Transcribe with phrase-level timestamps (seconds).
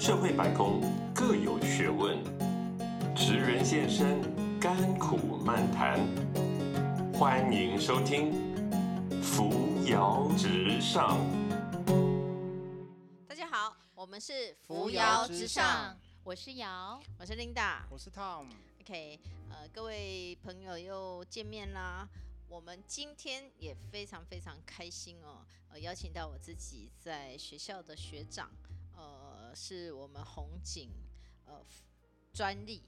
[0.00, 0.80] 社会百工
[1.14, 2.16] 各有学问，
[3.14, 4.18] 职人现身，
[4.58, 6.00] 甘苦漫谈。
[7.12, 8.32] 欢迎收听
[9.22, 9.52] 《扶
[9.84, 11.18] 摇直上》。
[13.28, 15.94] 大家好，我们是扶摇直上，
[16.24, 17.80] 我是瑶，我是 Linda。
[17.90, 18.46] 我是 Tom。
[18.80, 19.20] OK，
[19.50, 22.08] 呃，各位朋友又见面啦。
[22.48, 28.50] 我们今天也非常非常开心哦，呃，邀请到我自己在学校的学长，
[29.50, 30.90] 呃，是我们红景
[31.44, 31.60] 呃
[32.32, 32.84] 专利，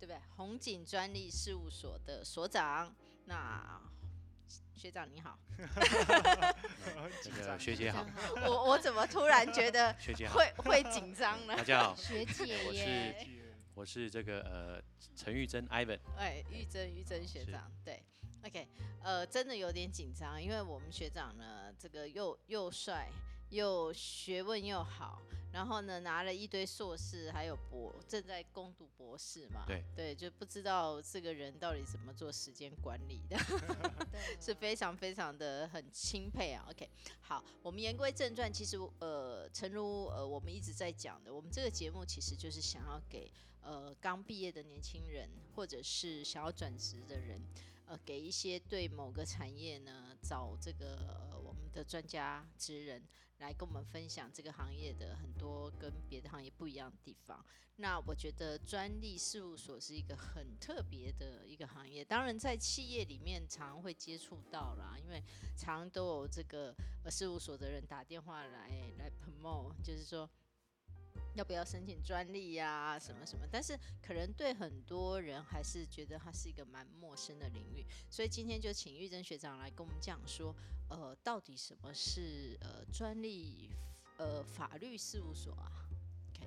[0.00, 0.18] 对不对？
[0.36, 2.92] 红景专利事务所的所长。
[3.26, 3.80] 那
[4.74, 5.38] 学长你好，
[7.22, 8.04] 这这个学姐好，
[8.44, 11.54] 我我怎么突然觉得 学姐好，会会紧张呢？
[11.56, 11.62] 大？
[11.62, 13.14] 家好，学姐我，是
[13.74, 14.82] 我是这个呃
[15.14, 17.52] 陈玉珍 Ivan，哎，玉珍玉珍学是。
[17.52, 18.02] 长，对
[18.42, 18.66] ，OK，
[19.04, 23.08] 呃，真的有点紧张，因为我们学长呢，这个又又帅，
[23.50, 25.20] 又学问又好，
[25.52, 33.36] 然后呢拿了一堆硕士，还有博，正在攻读博士嘛，对对，就不知道这个人到底怎么做时间管理的，
[34.12, 36.64] 对 是非常非常的很钦佩啊。
[36.70, 36.88] OK，
[37.20, 43.30] 好，我们言归正传，其实呃，诚如呃我们一直在讲的，我们这个节目其实就是想要给
[43.62, 47.42] 呃刚毕业的年轻人，或者是想要转职的人，
[47.86, 51.39] 呃，给一些对某个产业呢找这个
[51.72, 53.02] 的专家职人
[53.38, 57.44] 来跟我们分享这个行业的很多跟别的行业不一样的地方。
[57.76, 65.22] 那我觉得专利事务所是一个很特别的一个行业，当然在企业里面常会接触到啦，因为
[65.56, 66.74] 常都有这个
[67.10, 70.28] 事务所的人打电话来来 promote，就是说。
[71.34, 73.46] 要不要申请专利呀、什么什么？
[73.50, 80.54] 但是可能对很多人还是觉得它是一个蛮陌生的领域，所以今天就请玉珍学长来跟我们讲说，
[80.88, 83.70] 呃，到底什么是呃专利
[84.18, 85.70] 呃法律事务所啊
[86.34, 86.46] ？OK，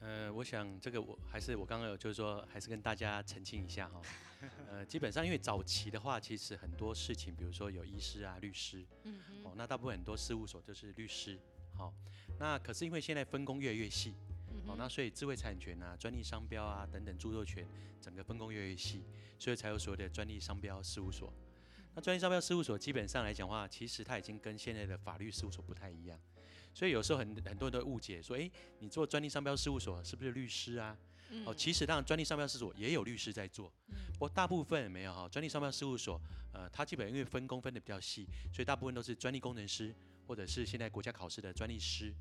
[0.00, 4.00] 呃，我想这个我还是我刚刚有就是说还是跟大家澄清一下哈，
[4.70, 11.38] 呃，基本上因为早期的话，其实很多事情，比如说有医师啊、律师，嗯哦，那大部分很多事务所就是律师，
[11.78, 11.94] 好、
[12.38, 14.12] 那可是因为现在分工越来越细，
[14.66, 17.66] 哦，那所以智慧产权啊、专利商标啊等等著作权，
[18.00, 19.04] 整个分工越来越细，
[19.38, 21.32] 所以才有所谓的专利商标事务所。
[21.94, 26.20] 那专利商标事务所基本上来讲的话，其实它已经跟现在的法律事务所不太一样，
[26.74, 28.50] 所以有时候很很多人都误解说，诶，
[28.80, 30.96] 你做专利商标事务所是不是律师啊？
[31.44, 33.70] 哦，其实当然专利商标事务所也有律师在做，
[34.14, 35.28] 不过大部分没有哈。
[35.28, 36.18] 专利商标事务所，
[36.54, 39.94] 呃，它基本因为分工分的比较细，所以大部分都是专利工程师，
[40.28, 42.14] 或者是现在国家考试的专利师，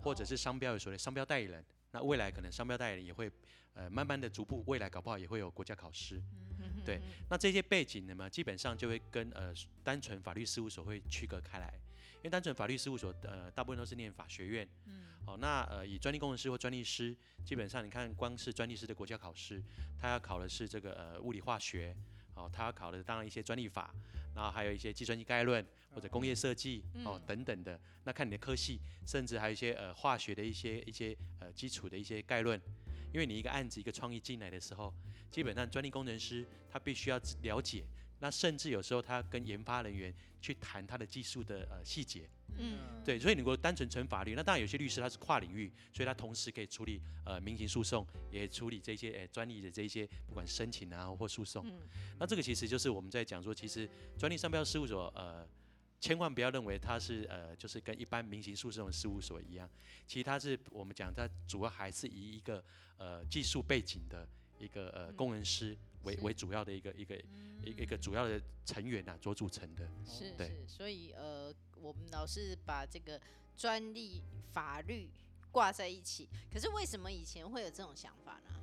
[0.00, 1.62] 或者是商标有所谓的商标代理人。
[1.90, 3.28] 那未来可能商标代理人也会，
[3.74, 6.22] 呃，慢慢的逐步，未来搞不好也会有国家考试。
[6.84, 9.52] 对，那这些背景呢嘛，基本上就会跟呃
[9.82, 11.74] 单纯法律事务所会区隔开来，
[12.16, 19.62] 因为单纯法律事务所呃大部分都是念法学院，嗯，好、那呃以专利工程师或专利师，基本上你看光是专利师的国家考试，
[19.98, 21.96] 他要考的是这个呃物理化学。
[22.38, 23.92] 哦，他要考的当然一些专利法，
[24.34, 27.78] 然后还有一些计算机概论或者工业设计哦等等的。
[28.04, 32.60] 那看你的科系，甚至还有一些呃化学的一些一些呃基础的一些概论。
[33.12, 34.92] 因为你一个案子一个创意进来的时候，
[35.30, 37.82] 基本上专利工程师他必须要了解，
[38.20, 42.28] 那甚至有时候他跟研发人员去谈他的技术的呃细节。
[42.58, 51.64] 嗯对，所以你如果单纯纯法律，那当然有些律师他是跨领域，所以他同时可以处理呃民刑诉讼，也处理这些诶专利的这些不管申请啊或诉讼。
[52.18, 55.46] 那这个其实就是我们在讲说，其实专利商标事务所呃。
[56.00, 59.68] 千万不要认为它是呃，就是跟一般民刑诉讼的事务所一样，
[60.06, 62.64] 其实它是我们讲，它主要还是以一个
[62.98, 64.24] 呃技术背景的
[64.58, 67.16] 一个呃工程师为为主要的一个一个
[67.62, 69.88] 一个一个主要的成员呐、所组成的。
[70.06, 73.20] 是是，所以呃，我们老是把这个
[73.56, 75.08] 专利法律
[75.50, 78.54] 挂在一起，可是为什么以前会有这种想法呢？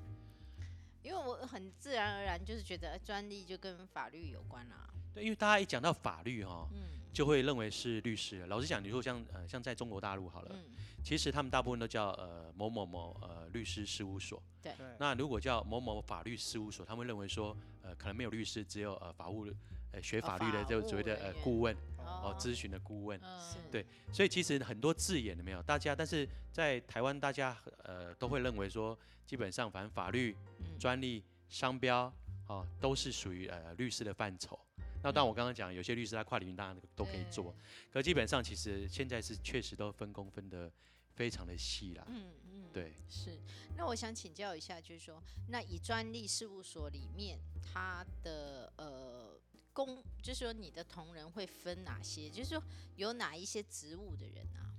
[1.04, 6.82] 因为我很自然而然就是觉得呃专利就跟法律有关啦、对，因为大家一讲到法律哈、嗯
[7.16, 8.46] 就会认为是律师。
[8.48, 10.66] 老实讲，你说像呃像在中国大陆好了，嗯，
[11.02, 14.44] 其实他们大部分都叫呃某某某呃律师事务所。
[14.62, 19.48] 对，那如果叫某某法律事务所，他们认为说呃可能没有律师，只有呃法务
[19.94, 23.18] 呃学法律的就所谓的呃顾问哦哦咨询的顾问。
[23.24, 23.40] 嗯
[23.72, 25.64] 对所以其实很多字眼都没有？
[25.64, 32.14] 大家但是在台湾大家呃都会认为说，基本上反正法律、嗯专利、商标
[32.48, 34.60] 哦都是属于呃律师的范畴。
[35.06, 37.56] 那当然，我刚刚讲有些律师他跨领域当然都可以做，
[37.92, 40.72] 可基本上其实现在是确实都分工分的
[41.14, 42.04] 非常的细啦。
[42.08, 43.38] 嗯嗯，对，是。
[43.78, 49.40] 那我想请教一下，就是说，那以专利事务所里面，它的呃
[49.74, 52.28] 工，就是说你的同仁会分哪些？
[52.28, 52.64] 就是说
[52.96, 54.74] 有哪一些职务的人啊？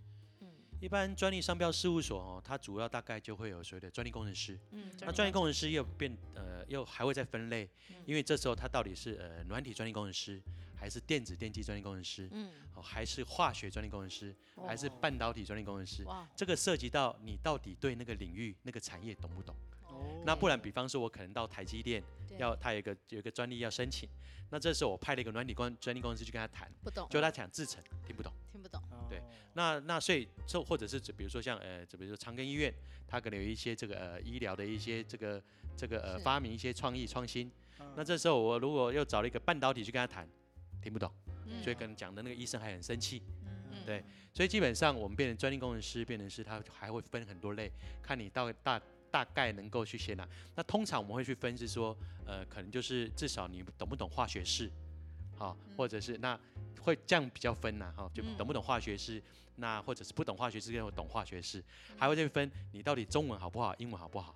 [0.81, 4.59] 嗯一般专利商标事务所哦，它主要大概就会有所谓的专利工程师。
[4.73, 10.41] 嗯，那专利工程师又变呃又还会再分类，嗯因为这时候他到底是呃软体专利工程师，
[10.75, 14.35] 还是电子电机专利工程师，嗯，哦还是化学专利工程师，
[14.67, 16.05] 还是哦半导体专利工程师？
[16.05, 19.57] 哇，这个涉及到你到底对那个领域那个产业懂不懂？
[19.89, 24.07] 哦那不然，比方说我可能到台积电对要他有一个有一个专利要申请，
[24.51, 28.31] 那这时候我派了一个软体专专利工程师去跟他谈，不懂，就他讲制程听不懂。
[28.53, 29.23] 听不懂，对哦。
[29.55, 32.73] 那那所以就或者是指比如说像呃，就比如说长庚医院，
[33.07, 35.43] 它可能有一些这个呃医疗的一些这个
[35.77, 36.25] 这个呃是。
[36.25, 37.51] 发明一些创意创新，
[37.81, 37.93] 嗯。
[37.97, 40.29] 那这时候我如果又找了一个半导体去跟他谈，
[40.83, 41.13] 听不懂，
[41.47, 41.63] 嗯。
[41.63, 43.23] 所以可能讲的那个医生还很生气。
[43.45, 43.85] 嗯。
[43.87, 44.05] 对。
[44.33, 47.73] 所以基本上我们变成专利工程师，变成是他还会分很多类，
[48.03, 48.79] 看你到大
[49.11, 50.29] 大概能够去写哪。
[50.55, 54.71] 那通常我们会去分是说，呃，可能就是至少你懂不懂化学式，
[55.37, 56.39] 好、或者是那
[56.81, 59.23] 会这样比较分呐、哈、就嗯懂不懂化学式，
[59.57, 61.63] 那或者是不懂化学式跟懂化学式，
[61.97, 64.35] 还会再分你到底中文好不好，英文好不好。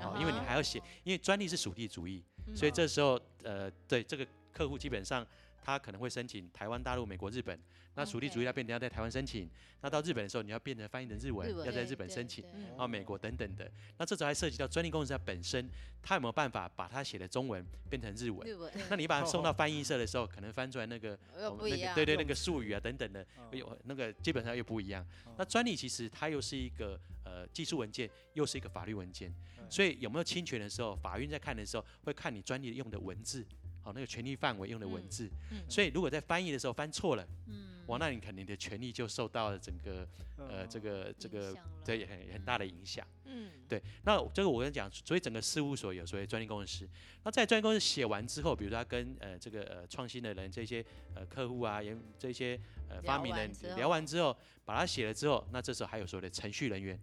[0.00, 2.22] 哦，因为你还要写，因为专利是属地主义，
[2.54, 5.26] 所以这时候呃，对这个客户基本上
[5.62, 7.58] 他可能会申请台湾、大陆、美国、日本。
[7.98, 9.50] 那属地主义要变成要在台湾申请，
[9.80, 13.68] 那到日本的时候你要变成翻译成日文，日文要在日本申请，嗯啊，美国等等的。
[13.98, 15.68] 那这时候还涉及到专利公司它本身，
[16.00, 18.48] 它有没有办法把它写的中文变成日文？
[18.48, 25.04] 日文那你把它送到翻译社的时候，可能翻出来那个那个对对那个术语啊等等的，嗯有那个基本上又不一样。
[25.36, 29.28] 那专利其实它又是一个呃技术文件，又是一个法律文件，
[29.58, 33.44] 嗯所以有没有侵权的时候，法院在看的时候会看你专利用的文字，
[33.82, 35.30] 好那个权利范围用的文嗯字。
[35.50, 43.06] 嗯所以如果在翻译的时候翻错了，嗯哇，那你肯定的权利就受到了整个呃这个这个对很很大的影响。
[43.24, 46.88] 嗯，对，那这个我跟你讲，所以整个事务所有所谓专利工程师，
[47.24, 50.84] 那在专利工程师写完之后，比如说他跟呃这个呃创新的人这些
[51.14, 52.58] 呃客户啊，研这些
[52.90, 56.98] 呃发明人聊完之后把它写了之后，那这时候还有所谓的程序人员，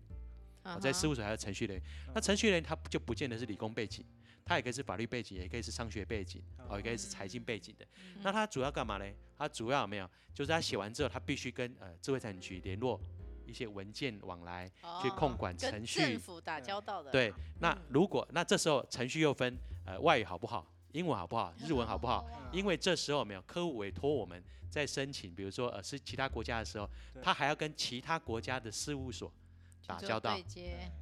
[0.79, 1.83] 在事务务所还有程序人员，
[2.13, 4.03] 那程序人员他就不见得是理工背景，
[4.45, 7.85] 他也可以是法律背景，也可以是商学背景，哦，也可以是财经背景的。
[7.95, 8.21] 嗯。
[8.23, 9.05] 那它主要干嘛呢？
[9.37, 10.09] 它主要有没有？
[10.33, 12.99] 就是他写完之后，他必须跟呃智慧产权局联络
[13.45, 14.69] 一些文件往来，
[15.01, 15.99] 去控管程序。
[15.99, 22.27] 政府打交道的，对，那嗯如果那这时候程序又分呃外语好不好，英文好不好，日文好不好？
[22.51, 27.23] 因为这时候有没有客户委托我们在申请，比如说呃是其他国家的时候，对。
[27.23, 29.31] 他还要跟其他国家的事务所
[29.87, 30.37] 打交道。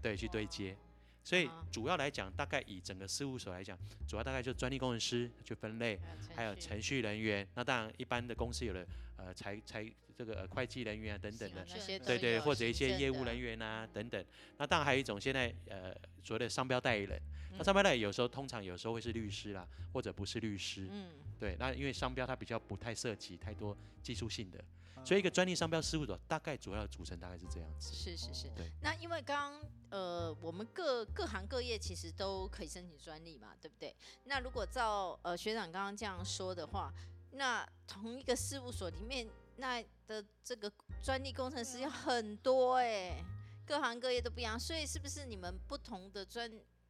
[0.01, 0.77] 对，去对接。
[1.23, 3.77] 所以啊主要来讲，大概以整个事务所来讲，
[4.07, 5.99] 主要大概就专利工程师去分类，
[6.35, 7.47] 还有程序人员。
[7.55, 8.85] 那当然，一般的公司有了
[9.17, 11.65] 呃财财这个、呃、会计人员啊等等的，
[12.05, 14.23] 对对，或者一些业务人员啊等等。
[14.57, 17.19] 那当然还有一种现在呃所谓的商标代理人，
[17.57, 20.87] 那嗯商标代理有时候通常有时候会是律师啦，或者不是律师。
[20.91, 21.09] 嗯，
[21.39, 24.65] 对，那因为商标它比较不太涉及太多技术性的，嗯
[25.05, 27.93] 所以一个专利商标事务所大概主要的组成大概是这样子。
[27.93, 28.71] 是是是对。
[28.81, 33.95] 那因为刚刚呃，我们各各行各业其实都可以申请专利嘛，对不对？
[34.23, 36.91] 那如果照呃学长刚刚这样说的话，
[37.31, 39.27] 那同一个事务所里面，
[39.57, 40.71] 那的这个
[41.03, 43.23] 专利工程师要很多哎、
[43.67, 46.49] 各行各业都不一样，所以是不是你们不同的专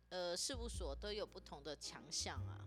[0.10, 2.62] 呃事务所都有不同的强项啊？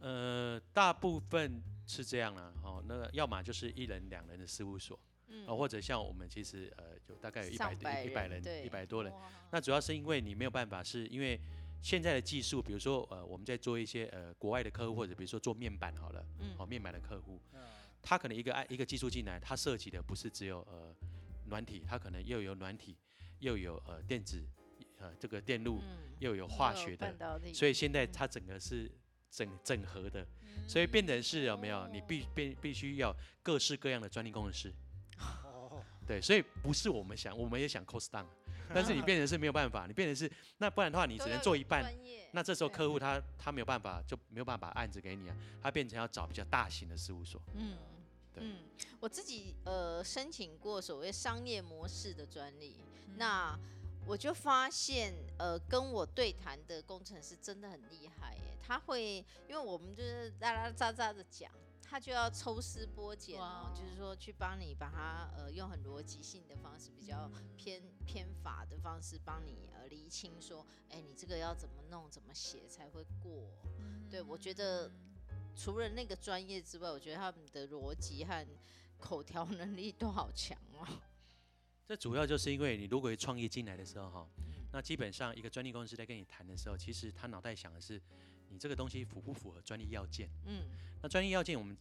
[0.00, 5.44] 呃，大部分是这样啦，哦，那个要么就是一人两人的事务所，嗯。
[5.46, 9.12] 哦，或者像我们其实呃，有大概有一百一百人，一百多人。
[9.50, 11.40] 那主要是因为你没有办法，是因为
[11.82, 16.54] 现在的技术，比如说呃，我们在做一些呃国外的客户，或者比如说做面板好了，嗯。
[16.58, 17.60] 哦，面板的客户，嗯。
[18.00, 20.94] 他可能一个按一个技术进来，他涉及的不是只有呃
[21.46, 22.96] 软体，他可能又有软体，
[23.40, 24.46] 又有呃电子，
[24.98, 26.14] 呃这个电路，嗯。
[26.20, 28.12] 又有化学的，所以现在嗯。
[28.12, 28.90] 它整个是
[29.30, 30.26] 整整合的，
[30.66, 34.72] 所以变成是有没有你必必必须要各式各样的专利工程师，
[35.44, 35.82] 哦。
[36.06, 38.24] 对，所以不是我们想，我们也想 cost down，
[38.72, 41.84] 但是你变成是没有办法，你变成是那不然的话你只能做一半，
[42.32, 47.76] 那这时候客户他他没有办法就没有办法把案子给你啊，他变成要找比较大型的事务所，嗯，
[48.32, 48.42] 对。
[48.42, 48.56] 嗯，
[49.00, 52.76] 我自己呃申请过所谓商业模式的专利，
[53.18, 53.54] 那
[54.06, 61.50] 我就发现呃跟我对谈的工程师真的很厉害耶，他会因为我们就是拉拉杂杂的讲。
[61.90, 73.50] 他就要抽丝剥茧哦，就是说去帮你把它呃用很逻辑性的方式，比较偏偏法的方式帮你呃厘清说，哎，你这个要怎么弄怎么写才会过？
[74.10, 74.92] 对我觉得
[75.56, 78.46] 除了那个专业之外，我觉得他们的逻辑和
[78.98, 80.86] 口条能力都好强哦。
[81.88, 84.28] 这主要就是因为你如果创业进来的时候哈，
[84.70, 87.98] 那基本上一个专利公司在跟你谈的时候，其实他脑袋想的是
[88.50, 90.28] 你这个东西符不符合专利要件。
[90.46, 90.64] 嗯
[91.02, 91.76] 那专利要件我们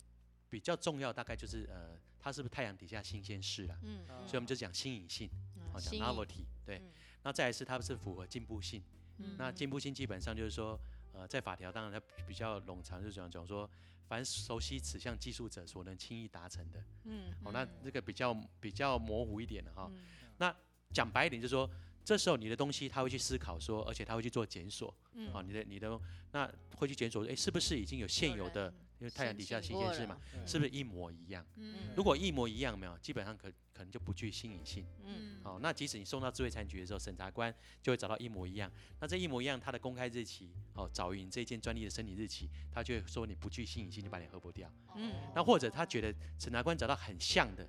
[0.49, 3.77] 比较重要大概就是呃，它是不是太阳底下新鲜事啦？
[3.81, 5.29] 嗯，所以我们就讲新颖性，
[5.73, 6.79] 好讲 novelty，对。
[6.79, 6.91] 嗯
[7.23, 8.81] 那再来是它是符合进步性，
[9.17, 10.79] 嗯那进步性基本上就是说，
[11.11, 13.69] 呃，在法条当然它比较冗长，就讲讲说，
[14.07, 19.89] 凡熟悉此项技术者所能轻易达成的，嗯哦，那这个比较比较模糊一点的哈。
[19.91, 19.99] 嗯
[20.37, 20.55] 那
[20.93, 21.69] 讲白一点就是说，
[22.07, 25.99] 这时候你的东西他会去思考说，而且他会去做检索，嗯啊，你的你的
[26.31, 31.45] 那会去检索，诶，是不是已经有现有的，因为太阳底下新鲜事嘛，是不是一模一样？
[31.57, 34.85] 嗯如果一模一样，没有，基本上可可能就不具新颖性。
[35.03, 38.71] 嗯好、那即使你送到智慧残局的时候，审查官就会找到一模一样。
[39.01, 44.71] 那这一模一样，它的公开日期，哦，早于你这件专利的申请日期，他就会说你不具新颖性，就把你核驳掉。
[44.95, 47.67] 嗯那或者他觉得审查官找到很像的，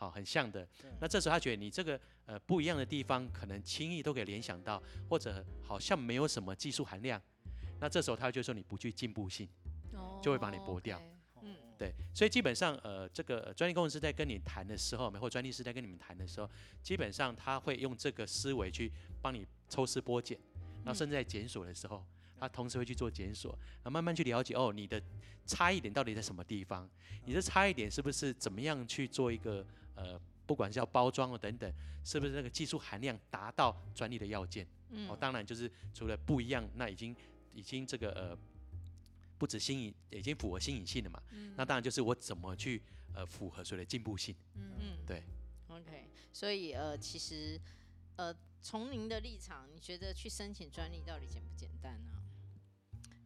[0.00, 0.66] 好、很像的，
[1.00, 7.20] 那这时候他觉得你这个呃不一样的地方，可能轻易都可以联想到，或者好像没有什么技术含量，
[7.78, 9.48] 那这时候他就说你不具进步性。
[10.22, 11.02] 就会把你哦驳掉
[11.42, 16.48] 嗯对，所以基本上，呃，这个呃专利工程师在跟你谈的时候，或专利师在跟你们谈的时候，
[16.82, 20.38] 基本上他会用这个思维去帮你抽丝剥茧，
[20.84, 22.04] 然后甚至在检索的时候，
[22.38, 23.50] 他同时会去做检索，
[23.82, 25.02] 然后慢慢去了解哦，你的
[25.44, 26.88] 差异点到底在什么地方？
[27.24, 29.66] 你的差异点是不是怎么样去做一个
[30.00, 31.70] 呃，不管是要包装哦等等，
[32.04, 34.66] 是不是那个技术含量达到专利的要件？
[34.88, 37.14] 嗯哦，当然就是除了不一样，那已经
[37.52, 38.38] 已经这个呃，
[39.36, 41.22] 不止新颖，已经符合新颖性了嘛。
[41.54, 42.82] 那当然就是我怎么去
[43.14, 44.34] 呃符合所谓的进步性。
[44.54, 45.22] 嗯对。
[45.68, 47.60] OK，所以呃，其实
[48.16, 52.12] 呃，从您的立场，你觉得去申请专利到底简不简单呢、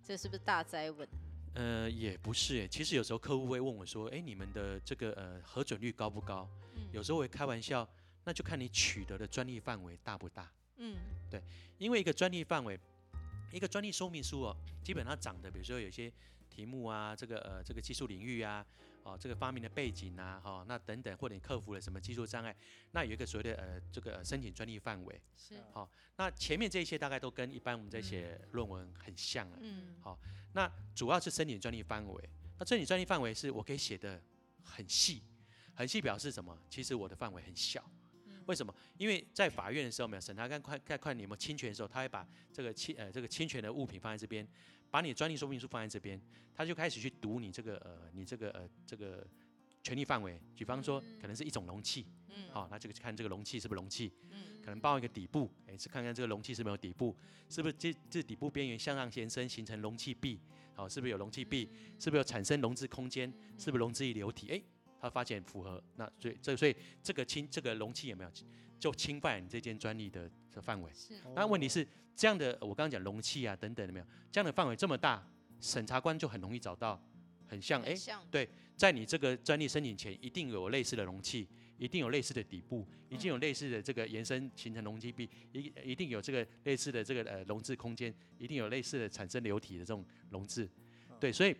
[0.02, 1.08] 这是不是大灾问？
[1.54, 6.48] 呃，也不是诶，其实有时候客户会问我说，哎，你们的这个呃核准率高不高？
[6.74, 7.88] 嗯有时候会开玩笑，
[8.24, 10.50] 那就看你取得的专利范围大不大。
[10.76, 10.96] 嗯
[11.30, 11.40] 对
[11.78, 12.78] 因为一个专利范围，
[13.52, 16.12] 一个专利说明书哦，基本上长的，比如说有些
[16.50, 18.66] 题目啊，这个呃这个技术领域啊，
[19.04, 22.54] 哦这个发明的背景啊，哈、那等等，或者你克服了什么技术障碍，
[22.90, 25.20] 那有一个所谓的呃这个、呃申请专利范围。
[25.36, 29.58] 是好那前面这一些大概都跟一般我们在写论文很像了。
[29.60, 30.18] 嗯好
[30.54, 32.28] 那主要是申请专利范围。
[32.58, 34.20] 那申请专利范围是我可以写的
[34.62, 35.22] 很细，
[35.74, 36.58] 很细表示什么？
[36.70, 37.84] 其实我的范围很小。
[38.46, 38.74] 为什么？
[38.98, 44.46] 因为在法院的时候，没有审查官看看看你有没有侵权的时候，他会把这个侵呃这个侵权的物品放在这边，
[44.94, 46.20] 把你的专利说明书放在这边，
[46.54, 49.26] 他就开始去读你这个呃你这个呃这个
[49.82, 50.40] 权利范围。
[50.54, 52.48] 比方说，可能是一种容器，嗯。
[52.52, 54.62] 好、那这个看这个容器是不是容器，嗯。
[54.62, 57.12] 可能包一个底部，诶，是看看这个容器是没有底部，
[57.50, 60.38] 是不是这这底部边缘向上延伸形成容器壁，
[60.74, 64.62] 好、是不是有容器壁，是不是有产生溶质空间，是不是溶质液流体，诶，
[65.04, 68.30] 他发现符合，那所以这所以这个侵这个容器有没有
[68.80, 70.90] 就侵犯你这件专利的的范围？
[70.94, 71.12] 是。
[71.34, 75.22] 那问题是这样的，我刚刚讲容器啊等等有没有这样的范围这么大，
[75.60, 76.98] 审查官就很容易找到
[77.46, 78.26] 很像，诶，很像。
[78.30, 81.46] 对，在你这个专利申请前，一定有类似的容器，
[81.76, 90.66] 一定有类似的底部，一定有类似的这个延伸形成容积壁，一一定有这个类似的这个呃容质空间，一定有类似的产生流体的这种容质，
[91.20, 91.54] 对，所以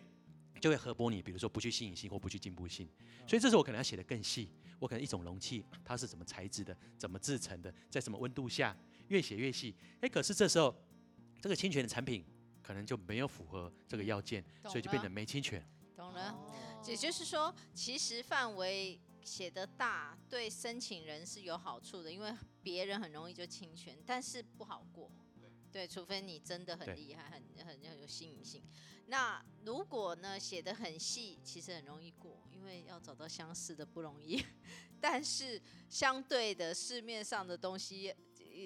[0.65, 2.89] 就会核驳你，比如说不去吸引性或不去进步性，
[3.27, 8.75] 所以这时候我可能要写的更细，我可能一种容器它是怎么材质的，怎么制成的，在什么温度下，
[9.09, 10.75] 越写越细，哎，可是这时候
[11.39, 12.25] 这个侵权的产品
[12.63, 15.63] 可能就没有符合这个要件，所以就变成没侵权。
[15.95, 16.31] 懂了。
[16.31, 25.11] 哦也就是说，其实范围写的大，对申请人是有好处的，因为别人很容易就侵权，但是不好过。
[25.75, 28.63] 对，除非你真的很厉害，很很很有新颖性。
[29.07, 34.41] 那如果呢写的很细，其实很容易过，因为要找到相似的不容易。
[35.01, 38.15] 但是相对的，市面上的东西，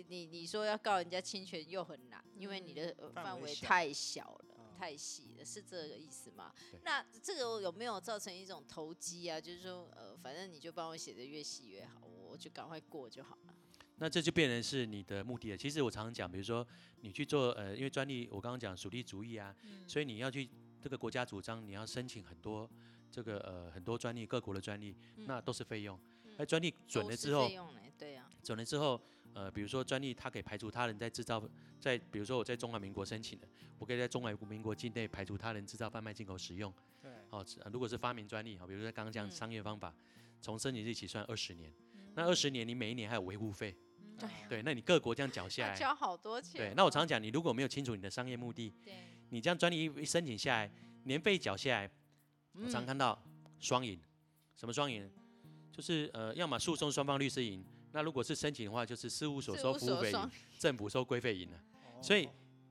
[0.07, 4.45] 你你说要告人家侵权又很难，因为你的呃范围太小了。
[4.59, 6.53] 嗯太细了，是这个意思吗？
[6.85, 9.41] 那这个有没有造成一种投机啊？
[9.41, 13.48] 就是说，呃，反正你就帮我写的越细越好，我就赶快过就好了。
[13.99, 15.57] 那这就变成是你的目的了。
[15.57, 16.65] 其实我常常讲，比如说
[17.01, 19.53] 你去做呃，因为专利，我刚刚讲属地主义啊，
[19.87, 20.49] 所以你要去
[20.81, 22.69] 这个国家主张，你要申请很多
[23.11, 25.99] 这个呃很多专利，各国的专利，那都是费用。
[26.37, 27.81] 那专利准了之后费，用呢？
[27.97, 29.01] 对啊，准了之后，
[29.33, 31.43] 呃，比如说专利它可以排除他人在制造，
[31.81, 36.73] 在比如说我在中华民国申请的，我可以在中华民国境内排除他人制造、贩卖、进口、使用。
[37.01, 39.93] 对，好、呃如果是发明专利，好，比如说刚刚讲嗯商业方法，
[40.39, 41.73] 从申请日起算二十年，
[42.15, 43.75] 那二十年你每一年还有维护费，
[44.19, 46.59] 对对，那你各国这样缴下来，要交好多钱。
[46.59, 48.93] 对，那我常讲，你如果没有清楚你的商业目的，对，
[49.29, 50.71] 你这样专利一一申请下来，
[51.03, 51.89] 年费缴下来，
[52.53, 53.21] 我常嗯看到
[53.59, 53.99] 双赢，
[54.55, 55.09] 什么双赢？
[55.71, 61.57] 就是呃，要么诉讼双方律师赢，那如果是申请的话，就是事务所收服务费赢政府收规费赢了。
[61.57, 62.27] 哦所以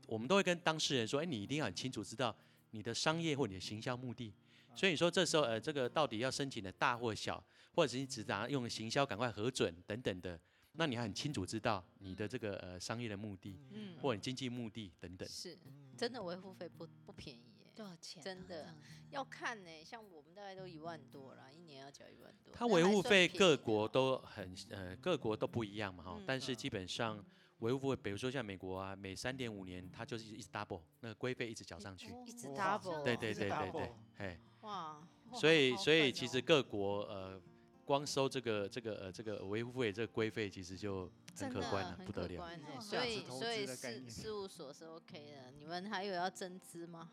[0.07, 2.35] 我们都会跟当事人说，哎，你一定要很清楚知道
[2.71, 4.33] 你的商业或你的行销目的，
[4.75, 7.43] 所以你说这时候呃，这个到底要申请的大或小，
[7.75, 10.40] 或者是你只拿用行销赶快核准等等的，
[10.78, 15.28] 那你很清楚知道你的这个呃商业的目的，嗯，或者经济目的等等。
[15.28, 15.58] 是
[15.97, 18.25] 真的维护费不不便宜耶，多少钱啊？
[18.25, 18.73] 真的
[19.11, 19.85] 要看呢。
[19.85, 22.54] 像我们大概都一万多啦，一年要缴一万多。
[22.54, 27.25] 它维护费各国都很呃各国都不一样嘛哈，嗯但是基本上
[27.58, 32.14] 维护费，比如说像美国啊，每三点五年它就是一直 double 那个规费一直缴上去。
[32.25, 35.04] 一直 double，对对对对对，哎，哇，
[35.35, 37.42] 所以所以其实各国呃
[37.88, 42.47] 光收这个这个呃这个维护费这个规费其实就很可观了，不得了。
[42.78, 47.11] 所以所以事事务所是 OK 的，你们还有要增资吗？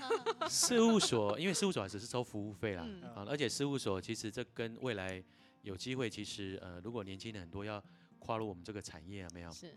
[0.50, 5.22] 事务所因为事务所只是收服务费啦，嗯啊，而且事务所其实这跟未来
[5.62, 7.80] 有机会，其实呃如果年轻人很多要
[8.18, 9.76] 跨入我们这个产业啊，没有，是，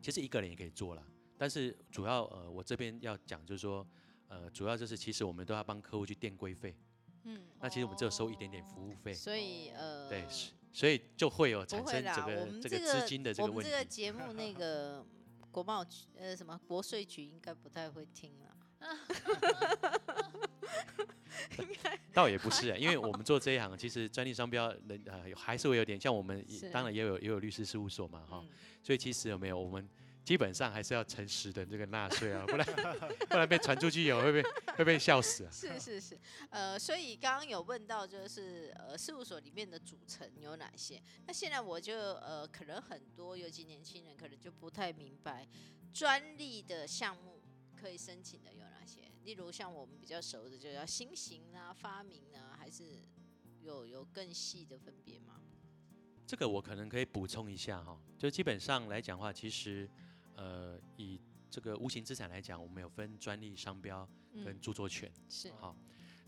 [0.00, 1.04] 其实一个人也可以做了，
[1.36, 3.86] 但是主要呃，我这边要讲就是说，
[4.28, 6.74] 呃，主要就是其实我们都要帮客户去垫规费，
[7.28, 10.26] 嗯，那其实我们只有收一点点服务费，所以呃，对，
[10.72, 13.70] 所以就会有不产，生这个我们这个个资金的这我们个问题。
[13.70, 15.04] 这个节目那个
[15.52, 18.56] 国贸局呃什么国税局应该不太会听了。
[22.12, 28.48] 倒也不是、啊，因为我们做这一行，其实专利商标人呃还是会有点像我们当然也有也有律师事务所嘛哈，嗯。
[28.82, 29.88] 所以其实有没有我们
[30.28, 32.66] 基本上还是要诚实的这个纳税啊，不然
[33.30, 34.42] 不然被传出去有会被
[34.76, 35.50] 会被笑死啊。
[35.50, 36.18] 是是是，
[36.50, 41.02] 呃，所以刚刚有问到，就是呃，事务所里面的组成有哪些？
[41.26, 45.48] 那现在我就呃，可能很多，尤其年轻人可能就不太明白，
[45.94, 47.40] 专利的项目
[47.74, 49.10] 可以申请的有哪些？
[49.24, 52.84] 例如像我们比较熟的，就叫新型啊、发明啊，还是
[53.62, 55.40] 有有更细的分别吗？
[56.26, 59.88] 这个我可能可以补充一下哈，就基本上来讲的话，其实
[60.38, 64.08] 呃以这个无形资产来讲，我们有分专利、商标
[64.44, 65.10] 跟嗯，著作权。
[65.28, 65.74] 是好，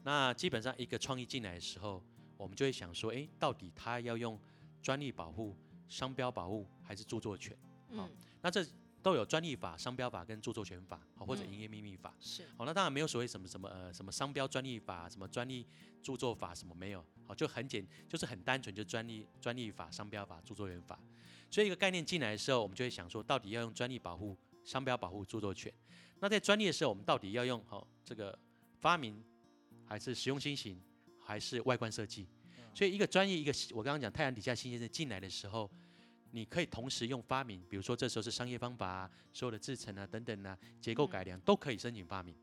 [0.02, 2.02] 那基本上一个创意进来的时候，
[2.36, 4.38] 我们就会想说，诶，到底他要用
[4.82, 5.56] 专利保护、
[5.88, 7.56] 商标保护还是著作权？
[7.94, 8.10] 好嗯
[8.42, 8.66] 那这
[9.02, 12.14] 都有专利法、商标法跟著作权法，好或者嗯营业秘密法。
[12.18, 15.66] 是好，那当然没有所谓什么什么呃什么商标专利法、什么专利
[16.02, 20.98] 著作法什么没有，好就很简就是很单纯，就专利专利法、商标法、著作权法。
[21.50, 25.72] 所以一个概念进来的时候，我们就会想说，到底要用专利保护、商标保护、著作权。
[26.20, 28.38] 那在专利的时候，我们到底要用好、这个
[28.78, 29.22] 发明，
[29.84, 30.80] 还是实用新型，
[31.18, 32.28] 还是外观设计？
[32.72, 35.68] 所以一个专业一个我刚刚讲太阳底下新鲜人进来的时候，
[36.30, 42.36] 你可以同时用发明，比如说这时候是商业方法啊，所有的制成啊等等啊，结构改良都可以申请发明。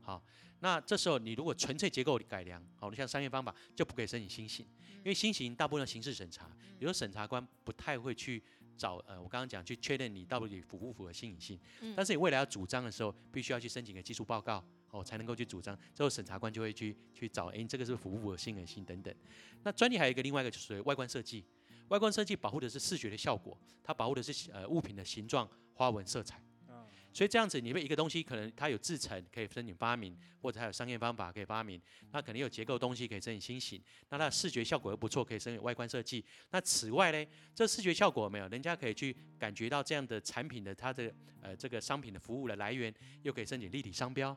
[0.00, 0.20] 好，
[0.60, 4.66] 那这时候你如果纯粹结构改良，好，你像商业方法就不可以申请新型，
[4.96, 8.42] 因为新型大部分的刑事审查，有时候审查官不太会去
[8.76, 14.64] 找呃，我刚刚讲去确认你到底符不符合新颖性，嗯但是你未来要主张的时候，必须要去申请个技术报告。
[14.90, 19.14] 哦，才能够去主张，之后审查官就会去去找，诶，这个是符不符合新颖性等等。
[19.62, 21.44] 那专利还有一个另外一个就是属于外观设计，
[21.88, 26.42] 外观设计保护的是视觉的效果，它保护的是呃物品的形状、花纹、色彩。
[27.08, 31.80] 嗯所以这样子，你被一个东西可能它有制成可以申请发明，或者它有商业方法可以发明，
[32.12, 36.24] 那肯定有结构东西可以申请新型，那它的视觉效果又不错，可以申请外观设计。
[36.50, 44.36] 那此外呢，这视觉效果有没有，人家可以去感觉到这样的产品的它的呃这个商品的服务的来源，又可以申请立体商标。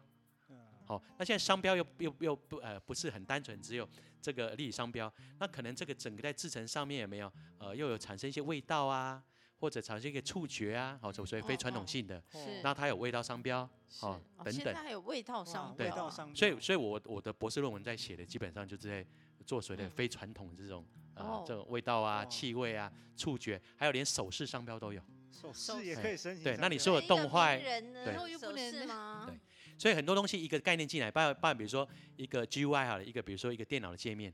[0.88, 3.88] 好、那现在商标又又又不呃不是很单纯，只有
[4.22, 9.24] 这个立体商标，那可能这个整个在制成上面有没有呃又有产生一些味道啊，
[9.62, 12.62] 或者产生一个触觉啊，好、所以非传统性的，是。
[12.64, 14.04] 那它有味道商标，是。
[14.08, 14.54] 哦哦等等。
[14.54, 15.88] 现在还有味道商哇标。
[15.88, 16.36] 啊，味道商标。
[16.36, 19.06] 所以所以我我的博士论文在写的基本上就是在
[19.46, 19.92] 做所谓的嗯。
[19.92, 21.44] 非传统的这种呃哦。
[21.48, 25.00] 这种味道啊、哇气味啊、触觉，还有连手势商标都有。
[25.32, 26.44] 手手势也可以申请。
[26.44, 28.32] 对那你说每一个动坏名人呢对。
[28.32, 29.28] 又不能吗？
[29.30, 29.40] 对。
[29.78, 34.34] 所以很多东西一个概念进来，包包含比如说一个 GUI 好了，一个比如说一个电脑的界面，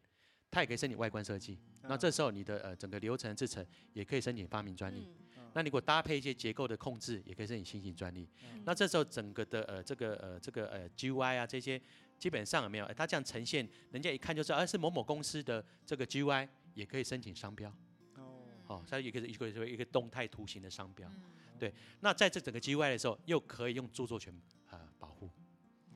[0.51, 1.57] 它也可以申请外观设计。
[1.83, 5.07] 那嗯这时候你的呃整个流程制成也可以申请发明专利。
[5.07, 8.27] 嗯那如果搭配一些结构的控制，也可以申请新型专利。
[8.43, 11.81] 嗯那这时候整个的呃这个呃这个呃 GUI 啊这些，
[12.19, 12.86] 基本上有没有？
[12.86, 17.73] 呃它这样呈现，人家一看就知道，而、是某某公司的这个 GUI 也可以申请商标。
[18.15, 21.10] 哦，哦，它也可以是一个一个动态图形的商标。
[21.10, 21.23] 嗯
[21.57, 24.31] 对，那在这整个 GUI 的时候，又可以用著作权
[24.69, 25.27] 呃保护。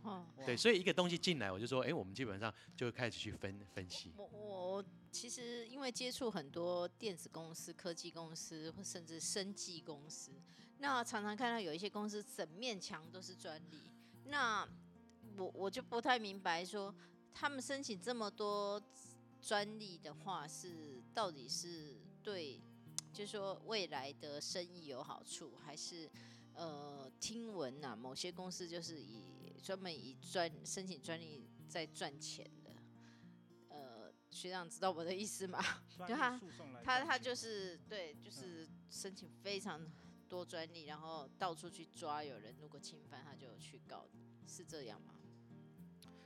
[0.03, 4.11] 哦，对，所以一个东西进来，我就说，哎，我们基本上就会开始去分分析。
[4.17, 10.31] 我我其实因为接触很多电子公司、科技公司，或甚至生技公司，
[10.79, 13.91] 那常常看到有一些公司整面墙都是专利，
[14.25, 14.67] 那
[15.37, 16.93] 我我就不太明白说，
[17.33, 18.81] 他们申请这么多
[19.41, 22.59] 专利的话，是到底是对，
[23.13, 26.09] 就是说未来的生意有好处，还是
[26.53, 32.71] 呃听闻呐、某些公司就是以专门以专申请专利在赚钱的，
[33.69, 35.63] 呃学长知道我的意思吗？
[35.89, 36.39] 专就他
[36.83, 39.85] 他他就是对，就是申请非常
[40.27, 44.07] 多专利，然后到处去抓有人如果侵犯，他就去告，
[44.47, 45.13] 是这样吗？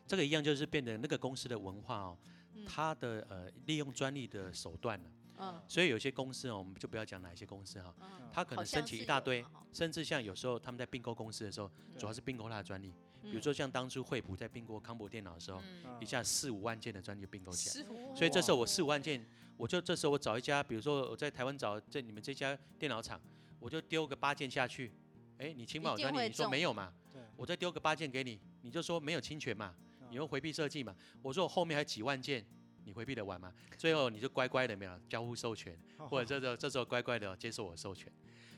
[0.08, 2.18] 这个一样就是变得那个公司的文化哦，
[2.54, 9.44] 嗯它的呃利用专利的手段了，嗯所以有些公司哦，我们就不要讲哪一些公司哈，嗯，他可能申请一大堆
[9.74, 12.94] 甚至像有时候他们在并购公司的时候，主要是并购他的专利，
[13.26, 17.86] 比如嗯说像当初惠普在并购康博电脑的时候，嗯一下四五万件的专利就并购起来。
[18.16, 19.26] 所以这时候我四五万件，
[19.58, 23.20] 我就这时候我找一家，比如说我在台湾找这你们这家电脑厂，
[23.60, 24.92] 我就丢个八件下去，
[25.38, 26.94] 哎，你侵犯我专利，你说中没有嘛？
[27.12, 30.96] 对我再丢个八件给你，你就说没有侵权嘛，嗯你又回避设计嘛。
[31.22, 32.46] 我说我后面还几万件，
[32.84, 33.54] 你回避得完吗？
[33.78, 38.12] 最后你就乖乖的没有交互授权， 或者这时候这时候乖乖的接受我授权。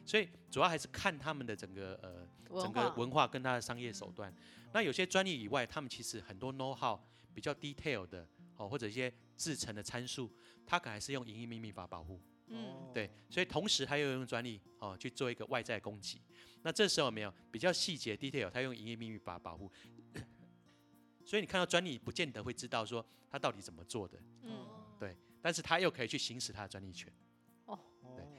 [0.08, 4.34] 所以主要还是看他们的整个呃整个文化跟它的商业手段。
[4.74, 6.98] 那有些专利以外，他们其实很多 know how
[7.34, 10.32] 比较 detail 的哦，或者一些制成的参数，
[10.66, 12.22] 它可能还是用营业秘密法保护。
[12.48, 16.22] 嗯哦对，所以同时他又用专利哦去做一个外在攻击。
[16.62, 19.70] 那这时候有没有比较细节 detail，他用营业秘密法保护。
[21.26, 24.66] 所以你看到专利，不见得会知道说他到底怎么做的，嗯，
[24.98, 27.12] 对，但是他又可以去行使他的专利权。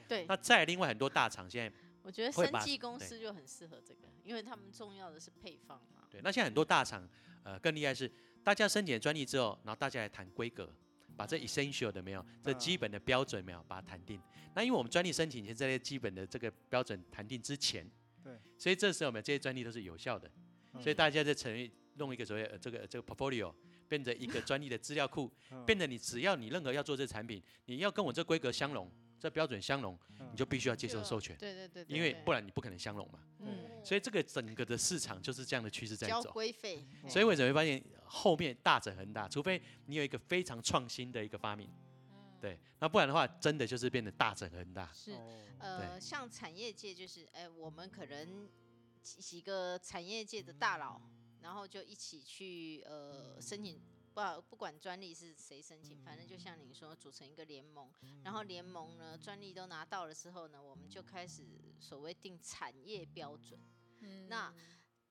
[0.08, 6.04] 哦对，那再另外很多大厂现在我觉得生技公司就很适合这个，因为他们重要的是配方嘛。
[6.10, 7.06] 对，那现在很多大厂
[7.44, 8.10] 呃更厉害是，
[8.42, 10.72] 大家申请专利之后，然后大家来谈规格，
[11.16, 14.18] 把这 essential 的没有，这基本的标准没有把它谈定。
[14.54, 17.86] 那因为我们专利申请前这些基本的这个标准谈定之前，
[18.24, 20.30] 对，所以这时候我们这些专利都是有效的，
[20.72, 20.80] 嗯。
[20.80, 23.54] 所以大家在成立弄一个所谓呃这个这个 portfolio，
[23.86, 25.62] 变成一个专利的资料库，嗯。
[25.66, 33.20] 变得你只要你任何要做这产品，你要跟我这规格相容，这标准相容，嗯你就必须要接受授权，对对对对，因为不然你不可能相容嘛。
[33.40, 36.30] 嗯所以这个整个的市场就是这样的趋势在交走。
[36.32, 39.28] 规费，所以为什么会发现后面大整恒大？
[39.28, 41.70] 除非你有一个非常创新的一个发明，
[42.40, 44.90] 对，那不然的话，真的就是变得大整恒大。
[44.92, 48.48] 是哦呃，像产业界就是，哎、我们可能
[49.02, 51.00] 几几个产业界的大佬，
[51.40, 53.80] 然后就一起去呃申请，
[54.18, 57.92] 不不管专利是谁申请，反正就像你说，组成一个联盟，
[58.24, 61.42] 然后联盟呢专利都拿到了之后呢，我们就开始
[61.78, 63.60] 所谓定产业标准，
[64.28, 64.52] 那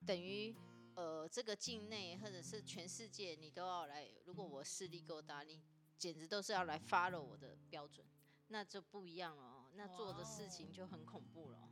[0.05, 0.55] 等于。
[0.97, 4.09] 呃，这个境内或者是全世界，你都要来。
[4.25, 5.61] 如果我势力够大，你
[5.95, 8.03] 简直都是要来 follow 我的标准。
[8.47, 11.69] 那就不一样了哦，那做的事情就很恐怖了哦。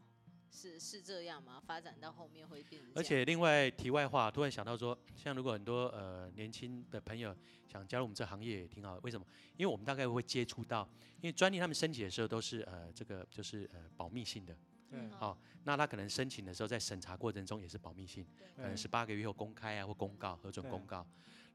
[0.51, 1.62] 是是这样吗？
[1.65, 3.03] 发展到后面会变成这而？
[3.03, 7.36] 且另外题外话，突然想到说，像如果很多呃年轻的朋友
[7.67, 9.25] 想加入我们这行业也挺好，为什么？
[9.58, 10.88] 因为我们大概会接触到，
[11.21, 14.53] 因为专利他们申请的时候都是呃这个就是呃保密性的，
[14.89, 21.05] 对嗯好、那他可能申请的时候在审查过程中也是保密性，可能对十八个月后公开啊或公告核准公告。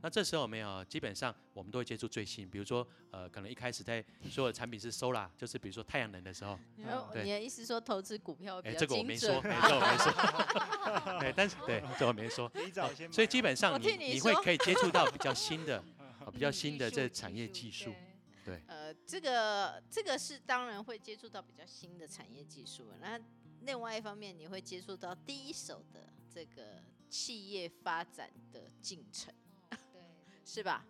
[0.03, 10.13] 那这时候有没有，基本上我们都会接触最新，比如说呃可能一开始在所有的产品是 solar，就是比如说太阳能的时候，你的意思说投资股票哎、比较这个我精没说，准哎、这我没说，
[11.21, 12.51] 对，但是对，这我没说。
[13.13, 15.79] 所以基本上你听你你会可以接触到比较新的、
[16.25, 17.93] 啊比较新的这产业技术，
[18.45, 23.21] 对，呃，这个这个是当然会接触到比较新的产业技术，那
[23.63, 29.50] 另外一方面你会接触到第一手的这个企业发展的进程，哦
[30.53, 30.85] 是吧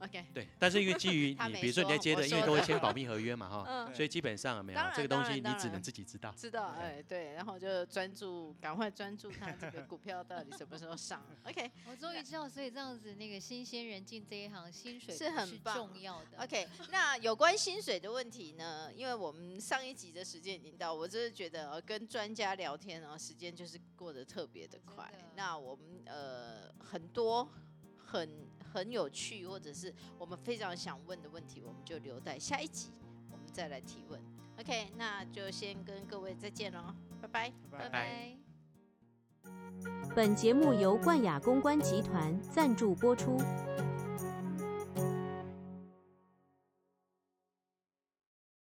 [0.00, 0.46] ？OK，对。
[0.58, 6.30] 但是因为基于 你比如说你在接的，因为都会签保密合约嘛哈，嗯，所以基本上有没有这个东西你只能自己知道。
[6.36, 11.24] 知道，哎，对，然后就专注，赶快专注它这个股票到底什么时候上。
[11.44, 16.42] OK 我终于知道，所以这样子那个新鲜人进这一行，薪水是很重要的。
[16.44, 18.92] OK，那有关薪水的问题呢？
[18.94, 25.10] 因为我们上一集的时间已经到，我真的觉得、呃、跟专家聊天哦，时间就是过得特别的快。
[25.34, 27.50] 那我们呃很多
[28.04, 32.90] 很很有趣，或者是我们非常想问的问题，我们就留待下一集
[33.30, 34.20] 我们再来提问。
[34.60, 37.50] OK，那就先跟各位再见喽，拜拜。
[37.70, 38.36] 拜拜拜。
[40.14, 43.38] 本节目由冠雅公关集团赞助播出。